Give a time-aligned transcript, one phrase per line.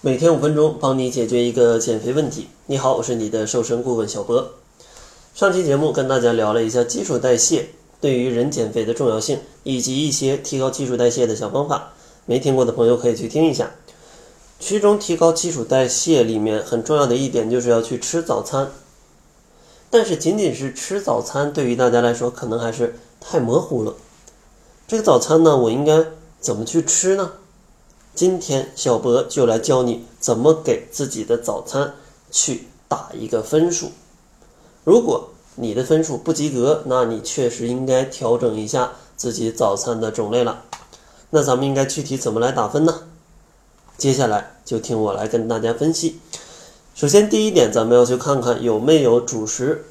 [0.00, 2.46] 每天五分钟，帮你解决一个减肥问题。
[2.66, 4.52] 你好，我是你的瘦身顾问小博。
[5.34, 11.94] 上期节目跟大家聊了一下基础代谢对于人减肥的重要性，以及一些提高基础代谢的小方法。
[12.26, 13.72] 没听过的朋友可以去听一下。
[14.60, 18.70] 其中提高基础代谢里面很重要的一点就是要去吃早餐，
[19.90, 23.96] 但是仅仅是吃早餐对于大家来说可能还是太模糊了。
[24.86, 26.04] 这个早餐呢，我应该
[26.38, 27.32] 怎么去吃呢？
[28.18, 31.94] 今天小博就来教你怎么给自己的早餐
[32.32, 33.92] 去打一个分数。
[34.82, 40.64] 如果你的分数不及格，那你确实应该调整一下自己早餐的种类了。
[41.30, 43.02] 那咱们应该具体怎么来打分呢？
[43.96, 46.18] 接下来就听我来跟大家分析。
[46.96, 49.84] 首先第一点，咱们要去看看有没有主食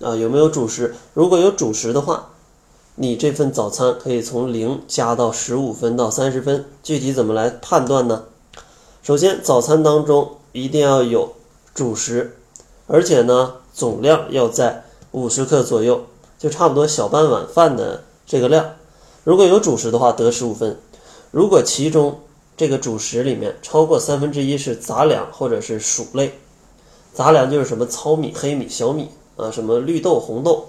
[0.00, 0.94] 啊，有没有主食。
[1.12, 2.30] 如果有主食的话。
[3.02, 8.24] 你这份早餐可以从零加到十五分到三十分，具体怎么来判断呢？
[9.02, 11.32] 首先，早餐当中一定要有
[11.74, 12.36] 主食，
[12.86, 16.04] 而且呢总量要在五十克左右，
[16.38, 18.72] 就差不多小半碗饭的这个量。
[19.24, 20.74] 如果有主食的话，得十五分；
[21.30, 22.20] 如果其中
[22.54, 26.38] 这个主食里面超过三分之一是杂粮或者是薯类，
[27.14, 30.66] 杂粮就是什么糙米、黑米、小米啊，什么绿豆、红豆。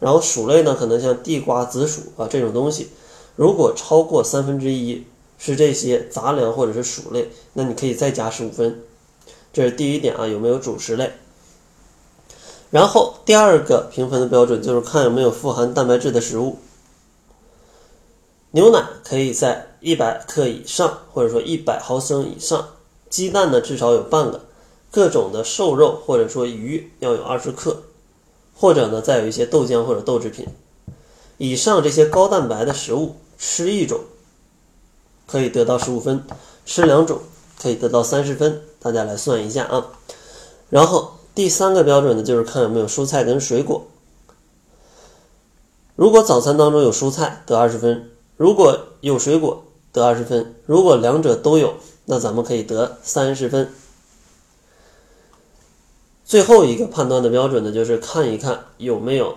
[0.00, 2.88] 然后薯类呢，可能像地瓜、紫薯啊这种东西，
[3.36, 5.06] 如果超过三分之一
[5.38, 8.82] 是这些杂粮或者是薯类，那你可以再加十五分。
[9.52, 11.12] 这是第一点啊，有没有主食类？
[12.70, 16.58] 然后第二个评分的标准就是看有没有富含蛋白质的食物。
[18.52, 22.68] 牛奶可以在一百克以上，或者说一百毫升以上。
[23.08, 24.40] 鸡蛋呢，至少有半个。
[24.92, 27.82] 各种的瘦肉或者说鱼要有二十克。
[28.60, 30.46] 或者呢，再有一些豆浆或者豆制品。
[31.38, 34.00] 以上这些高蛋白的食物，吃一种
[35.26, 36.22] 可以得到十五分，
[36.66, 37.20] 吃两种
[37.58, 38.60] 可以得到三十分。
[38.78, 39.86] 大家来算一下啊。
[40.68, 43.86] 然后第三个标准呢，就是看有没有蔬菜跟水果。
[45.96, 51.72] 如果早餐当中有蔬菜，得二十分；如果有水果，得二十分；如果两者都有，
[52.04, 53.72] 那咱们可以得三十分。
[56.30, 59.34] 最后一个判断的标准呢，就是看一看有没有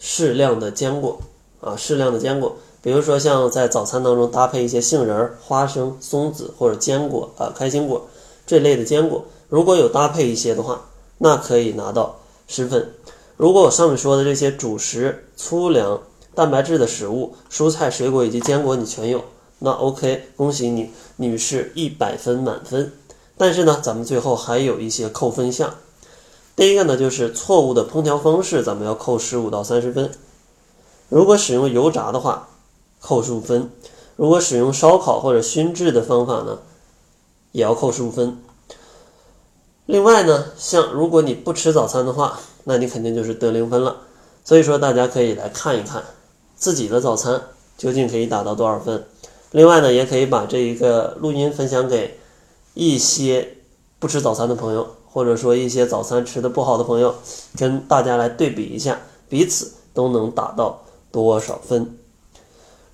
[0.00, 1.20] 适量的坚果
[1.60, 8.06] 啊，适量的坚果，比如说像在早餐当中搭配一些杏仁、花生、松子或者坚果啊，开心果
[8.46, 10.86] 这类的坚果，如果有搭配一些的话，
[11.18, 12.16] 那可以拿到
[12.48, 12.94] 十分。
[13.36, 16.00] 如果我上面说的这些主食、粗粮、
[16.34, 19.22] 蛋白质的食物、蔬菜、水果以及坚果你全有，
[19.58, 22.90] 那 OK，恭喜你，女士一百分满分。
[23.36, 25.74] 但是呢，咱们最后还有一些扣分项。
[26.54, 30.10] 第一个呢，就是错误的烹调方式，咱们要扣十五到三十分。
[31.08, 32.48] 如果使用油炸的话，
[33.00, 33.68] 扣十五分；
[34.16, 36.58] 如果使用烧烤或者熏制的方法呢，
[37.52, 38.38] 也要扣十五分。
[39.86, 43.96] 另外呢，像如果你不吃早餐的话，那你肯定就是得零分了。
[44.44, 46.04] 所以说，大家可以来看一看
[46.54, 47.42] 自己的早餐
[47.76, 49.04] 究竟可以打到多少分。
[49.50, 52.20] 另外呢，也可以把这一个录音分享给
[52.74, 53.56] 一些
[53.98, 54.96] 不吃早餐的朋友。
[55.12, 57.14] 或者说一些早餐吃的不好的朋友，
[57.58, 60.80] 跟大家来对比一下，彼此都能打到
[61.10, 61.98] 多少分。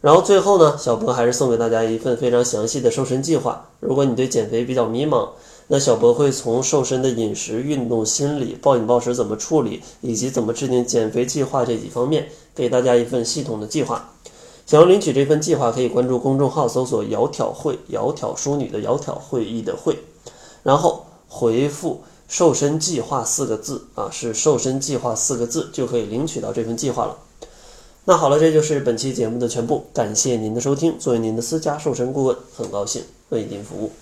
[0.01, 3.69] 然后最后呢，小博还是送给大家一份非常详细的瘦身计划。
[3.79, 5.29] 如果你对减肥比较迷茫，
[5.69, 14.11] 那小博会从瘦身的饮食、运动、心理、暴饮暴食怎么处理，以及怎么制定减肥计划这几方面，给大家一份系统的计划。
[14.67, 19.97] 想要领取这份计划，可以关注公众号，搜索“窈窕会”，窈窕淑女的窈窕会议的会，
[20.65, 21.05] 然后。
[21.39, 27.17] 回复“瘦身计划”四个字啊，是“瘦身计划”四个字就可以领取到这份计划了。
[28.07, 30.99] 那好了，这就是本期节目的全部，感谢您的收听。
[30.99, 33.93] 作为您的私家瘦身顾问，很高兴为您服务。